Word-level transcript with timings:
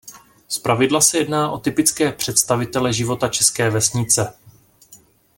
Zpravidla 0.47 1.01
se 1.01 1.17
jedná 1.17 1.51
o 1.51 1.57
typické 1.59 2.11
představitele 2.11 2.93
života 2.93 3.27
české 3.29 3.69
vesnice. 3.69 4.33